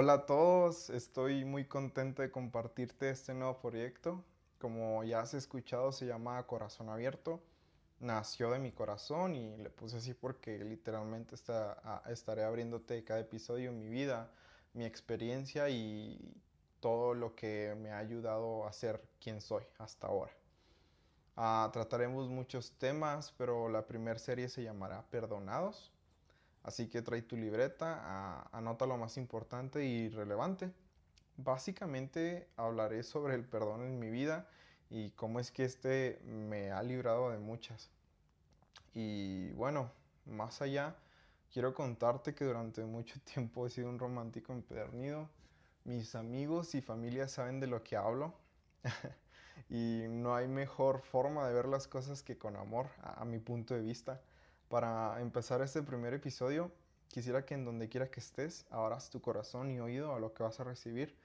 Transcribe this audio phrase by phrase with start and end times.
[0.00, 4.24] Hola a todos, estoy muy contento de compartirte este nuevo proyecto.
[4.60, 7.42] Como ya has escuchado, se llama Corazón Abierto.
[7.98, 13.72] Nació de mi corazón y le puse así porque literalmente está, estaré abriéndote cada episodio
[13.72, 14.30] mi vida,
[14.72, 16.32] mi experiencia y
[16.78, 20.32] todo lo que me ha ayudado a ser quien soy hasta ahora.
[21.34, 25.90] Ah, trataremos muchos temas, pero la primera serie se llamará Perdonados.
[26.68, 30.70] Así que trae tu libreta, anota lo más importante y relevante.
[31.38, 34.46] Básicamente hablaré sobre el perdón en mi vida
[34.90, 37.88] y cómo es que este me ha librado de muchas.
[38.92, 39.90] Y bueno,
[40.26, 40.94] más allá,
[41.50, 45.30] quiero contarte que durante mucho tiempo he sido un romántico empedernido.
[45.84, 48.34] Mis amigos y familia saben de lo que hablo.
[49.70, 53.72] y no hay mejor forma de ver las cosas que con amor, a mi punto
[53.72, 54.20] de vista.
[54.68, 56.70] Para empezar este primer episodio,
[57.08, 60.42] quisiera que en donde quiera que estés, abras tu corazón y oído a lo que
[60.42, 61.16] vas a recibir.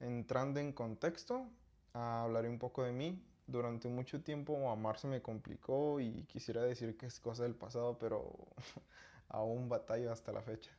[0.00, 1.46] Entrando en contexto,
[1.94, 3.22] hablaré un poco de mí.
[3.46, 7.96] Durante mucho tiempo amar se me complicó y quisiera decir que es cosa del pasado,
[7.98, 8.32] pero
[9.30, 10.70] aún batallo hasta la fecha.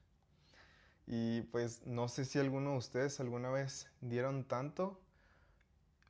[1.08, 5.00] Y pues no sé si alguno de ustedes alguna vez dieron tanto,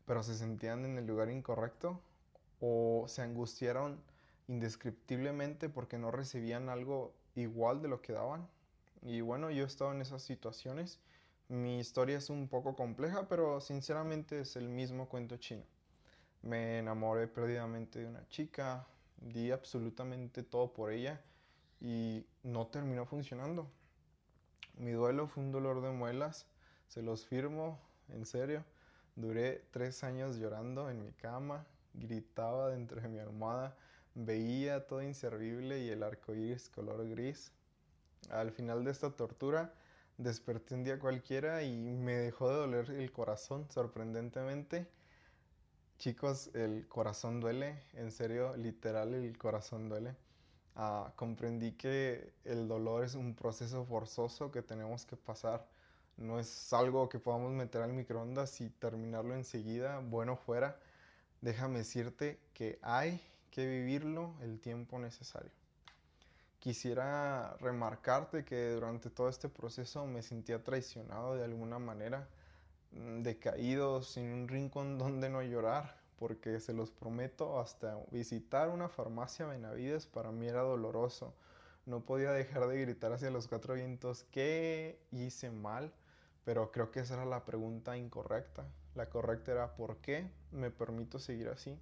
[0.05, 2.01] pero se sentían en el lugar incorrecto
[2.59, 4.01] o se angustiaron
[4.47, 8.47] indescriptiblemente porque no recibían algo igual de lo que daban.
[9.01, 10.99] Y bueno, yo he estado en esas situaciones.
[11.47, 15.63] Mi historia es un poco compleja, pero sinceramente es el mismo cuento chino.
[16.41, 18.87] Me enamoré perdidamente de una chica,
[19.17, 21.21] di absolutamente todo por ella
[21.79, 23.69] y no terminó funcionando.
[24.77, 26.47] Mi duelo fue un dolor de muelas,
[26.87, 28.63] se los firmo, en serio.
[29.15, 33.75] Duré tres años llorando en mi cama, gritaba dentro de mi almohada,
[34.15, 37.51] Veía todo inservible y el arco iris color gris.
[38.29, 39.73] Al final de esta tortura,
[40.17, 44.87] desperté un día cualquiera y me dejó de doler el corazón, sorprendentemente.
[45.99, 50.15] Chicos, el corazón duele, en serio, literal, el corazón duele.
[50.75, 55.67] Ah, comprendí que el dolor es un proceso forzoso que tenemos que pasar.
[56.17, 60.79] No es algo que podamos meter al microondas y terminarlo enseguida, bueno fuera.
[61.41, 63.21] Déjame decirte que hay
[63.55, 65.49] que vivirlo el tiempo necesario.
[66.59, 72.27] Quisiera remarcarte que durante todo este proceso me sentía traicionado de alguna manera,
[72.91, 78.89] mm, decaído, sin un rincón donde no llorar, porque se los prometo, hasta visitar una
[78.89, 81.33] farmacia Benavides para mí era doloroso.
[81.85, 85.93] No podía dejar de gritar hacia los cuatro vientos, ¿qué hice mal?
[86.43, 88.65] Pero creo que esa era la pregunta incorrecta.
[88.95, 91.79] La correcta era, ¿por qué me permito seguir así?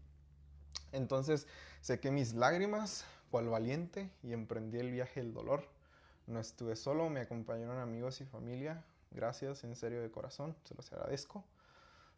[0.92, 1.48] Entonces
[1.82, 5.68] sequé mis lágrimas, cual valiente, y emprendí el viaje del dolor.
[6.28, 8.84] No estuve solo, me acompañaron amigos y familia.
[9.12, 11.44] Gracias, en serio de corazón, se los agradezco.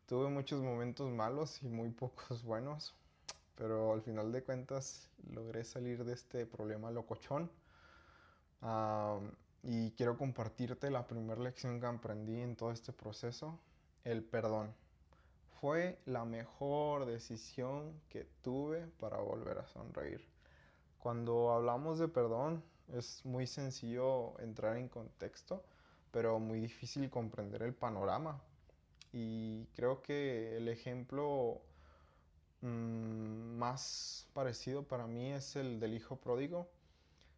[0.05, 2.93] Tuve muchos momentos malos y muy pocos buenos,
[3.55, 7.49] pero al final de cuentas logré salir de este problema locochón.
[9.63, 13.57] y quiero compartirte la primera lección que aprendí en todo este proceso,
[14.03, 14.73] el perdón
[15.59, 20.25] fue la mejor decisión que tuve para volver a sonreír.
[20.99, 25.63] Cuando hablamos de perdón es muy sencillo entrar en contexto,
[26.11, 28.41] pero muy difícil comprender el panorama.
[29.11, 31.61] Y creo que el ejemplo
[32.61, 36.69] mm, más parecido para mí es el del hijo pródigo.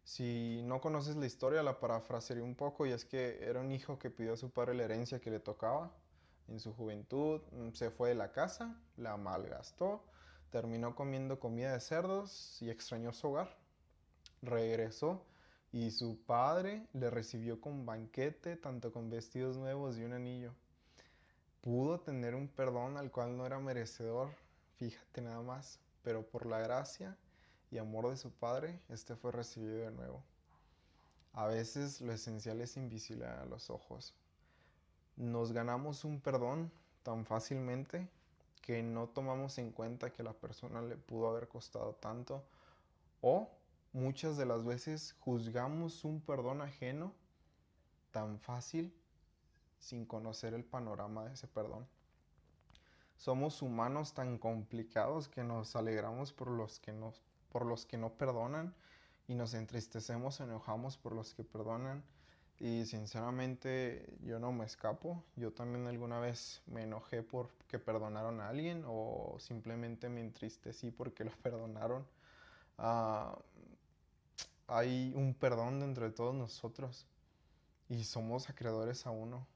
[0.04, 3.98] Si no conoces la historia, la parafrasearé un poco y es que era un hijo
[3.98, 5.92] que pidió a su padre la herencia que le tocaba
[6.48, 10.02] en su juventud mm, se fue de la casa, la malgastó,
[10.50, 13.56] terminó comiendo comida de cerdos y extrañó su hogar.
[14.42, 15.24] Regresó
[15.72, 20.54] y su padre le recibió con banquete, tanto con vestidos nuevos y un anillo.
[21.60, 24.30] Pudo tener un perdón al cual no era merecedor,
[24.76, 27.16] fíjate nada más, pero por la gracia
[27.70, 30.22] y amor de su padre, este fue recibido de nuevo.
[31.32, 34.14] A veces lo esencial es invisible a los ojos,
[35.18, 36.70] nos ganamos un perdón
[37.02, 38.08] tan fácilmente
[38.62, 42.44] que no tomamos en cuenta que la persona le pudo haber costado tanto
[43.20, 43.50] o
[43.92, 47.12] muchas de las veces juzgamos un perdón ajeno
[48.12, 48.94] tan fácil
[49.80, 51.86] sin conocer el panorama de ese perdón.
[53.16, 58.10] Somos humanos tan complicados que nos alegramos por los que, nos, por los que no
[58.10, 58.72] perdonan
[59.26, 62.04] y nos entristecemos, enojamos por los que perdonan
[62.60, 65.22] y sinceramente yo no me escapo.
[65.36, 71.24] Yo también alguna vez me enojé porque perdonaron a alguien o simplemente me entristecí porque
[71.24, 72.06] lo perdonaron.
[72.78, 73.38] Ah,
[74.66, 77.06] hay un perdón dentro de todos nosotros
[77.88, 79.46] y somos acreedores a uno.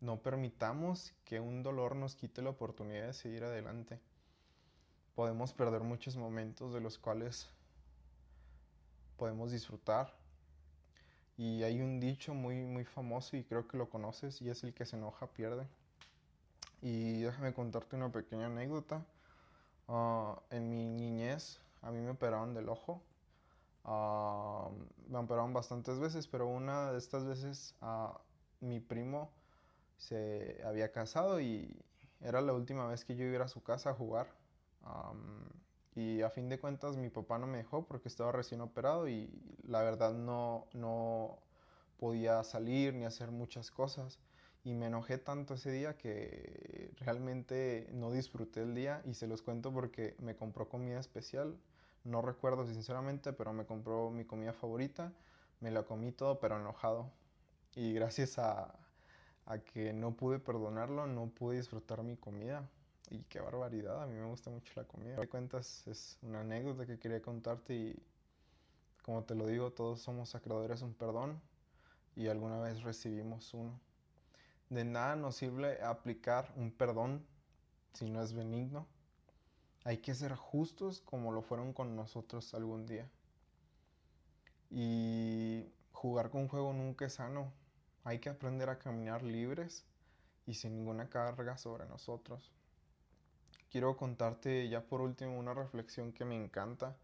[0.00, 4.00] No permitamos que un dolor nos quite la oportunidad de seguir adelante.
[5.14, 7.50] Podemos perder muchos momentos de los cuales
[9.18, 10.19] podemos disfrutar.
[11.40, 14.74] Y hay un dicho muy, muy famoso y creo que lo conoces y es el
[14.74, 15.66] que se enoja pierde.
[16.82, 19.02] Y déjame contarte una pequeña anécdota.
[19.88, 23.02] Ah, en mi niñez a mí me operaron del ojo.
[23.86, 24.68] Ah,
[25.08, 28.12] me operaron bastantes veces, pero una de estas veces uh,
[28.60, 29.30] mi primo
[29.96, 31.74] se había casado y
[32.20, 34.26] era la última vez que yo iba a su casa a jugar.
[35.94, 39.30] Y a fin de cuentas mi papá no me dejó porque estaba recién operado y
[39.64, 41.38] la verdad no, no
[41.98, 44.18] podía salir ni hacer muchas cosas.
[44.62, 49.42] Y me enojé tanto ese día que realmente no disfruté el día y se los
[49.42, 51.56] cuento porque me compró comida especial.
[52.04, 55.12] No recuerdo sinceramente, pero me compró mi comida favorita.
[55.60, 57.10] Me la comí todo, pero enojado.
[57.74, 58.74] Y gracias a,
[59.46, 62.68] a que no pude perdonarlo, no pude disfrutar mi comida.
[63.10, 65.16] Y qué barbaridad, a mí me gusta mucho la comida.
[65.16, 68.02] Me cuentas, es una anécdota que quería contarte y
[69.02, 71.40] como te lo digo, todos somos acreedores a un perdón
[72.14, 73.80] y alguna vez recibimos uno.
[74.68, 77.26] De nada nos sirve aplicar un perdón
[77.94, 78.86] si no es benigno.
[79.82, 83.10] Hay que ser justos como lo fueron con nosotros algún día.
[84.70, 87.52] Y jugar con juego nunca es sano.
[88.04, 89.84] Hay que aprender a caminar libres
[90.46, 92.52] y sin ninguna carga sobre nosotros.
[93.70, 96.96] Quiero contarte ya por último una reflexión que me encanta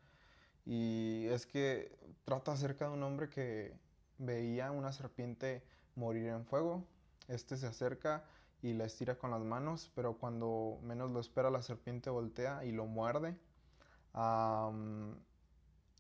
[0.65, 3.73] y es que trata acerca de un hombre que
[4.19, 5.63] veía una serpiente
[5.95, 6.85] morir en fuego.
[7.29, 8.25] Este se acerca
[8.63, 12.73] y la estira con las manos, pero cuando menos lo espera la serpiente voltea y
[12.73, 13.37] lo muerde.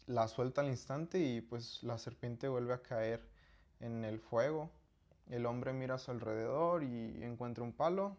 [0.06, 3.20] la suelta al instante y pues la serpiente vuelve a caer
[3.80, 4.70] en el fuego.
[5.28, 8.16] El hombre mira a su alrededor y encuentra un palo,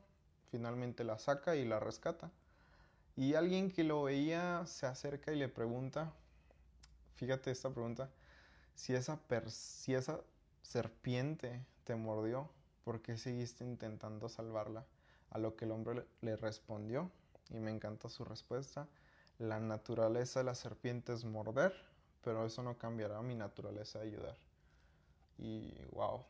[0.51, 2.31] finalmente la saca y la rescata.
[3.15, 6.13] Y alguien que lo veía se acerca y le pregunta,
[7.15, 8.09] fíjate esta pregunta,
[8.75, 10.21] si esa, si esa
[10.61, 12.49] serpiente te mordió,
[12.83, 14.85] ¿por qué seguiste intentando salvarla?
[15.31, 17.11] A lo que el hombre le respondió,
[17.49, 18.87] y me encanta su respuesta,
[19.39, 21.73] la naturaleza de la serpiente es morder,
[22.23, 24.37] pero eso no cambiará mi naturaleza de ayudar.
[25.37, 26.25] Y wow,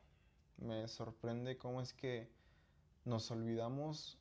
[0.57, 2.29] me sorprende cómo es que
[3.07, 4.17] nos olvidamos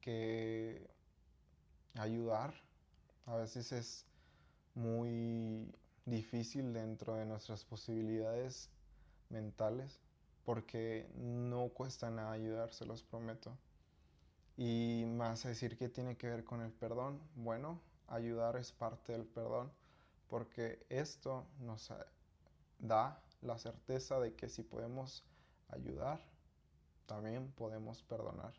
[0.00, 0.90] que
[1.94, 2.52] ayudar
[3.26, 4.06] a veces es
[4.74, 5.72] muy
[6.04, 8.70] difícil dentro de nuestras posibilidades
[9.28, 10.00] mentales
[10.44, 13.56] porque no cuesta nada ayudar, se los prometo.
[14.56, 19.12] Y más a decir que tiene que ver con el perdón, bueno, ayudar es parte
[19.12, 19.70] del perdón
[20.28, 21.92] porque esto nos
[22.80, 25.22] da la certeza de que si podemos
[25.68, 26.20] ayudar,
[27.08, 28.54] también podemos perdonar.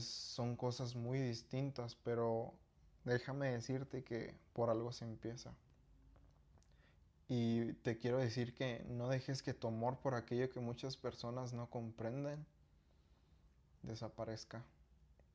[0.00, 2.54] son cosas muy distintas, pero
[3.04, 5.54] déjame decirte que por algo se empieza.
[7.28, 11.52] Y te quiero decir que no dejes que tu amor por aquello que muchas personas
[11.52, 12.44] no comprenden
[13.82, 14.64] desaparezca.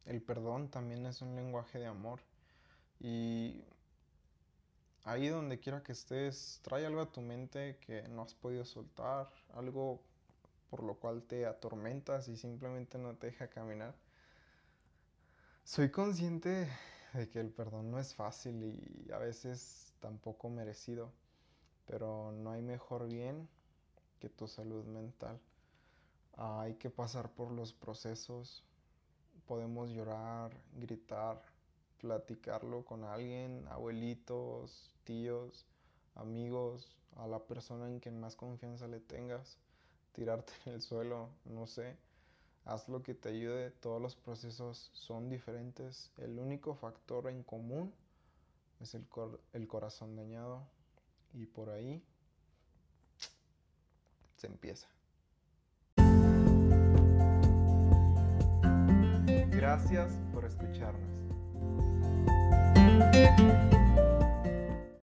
[0.06, 2.20] El perdón también es un lenguaje de amor.
[3.00, 3.64] Y
[5.04, 9.30] ahí donde quiera que estés, trae algo a tu mente que no has podido soltar,
[9.54, 10.02] algo
[10.70, 13.96] por lo cual te atormentas y simplemente no te deja caminar.
[15.64, 16.70] Soy consciente
[17.14, 21.12] de que el perdón no es fácil y a veces tampoco merecido,
[21.88, 23.48] pero no hay mejor bien
[24.20, 25.40] que tu salud mental.
[26.38, 28.64] hay que pasar por los procesos,
[29.48, 31.42] podemos llorar, gritar,
[32.00, 35.66] platicarlo con alguien, abuelitos, tíos,
[36.16, 39.58] amigos, a la persona en quien más confianza le tengas,
[40.16, 41.96] tirarte en el suelo, no sé.
[42.64, 46.12] Haz lo que te ayude, todos los procesos son diferentes.
[46.18, 47.94] El único factor en común
[48.80, 49.06] es el,
[49.54, 50.64] el corazón dañado
[51.34, 52.02] y por ahí
[54.38, 54.88] se empieza.
[59.52, 61.16] Gracias por escucharnos.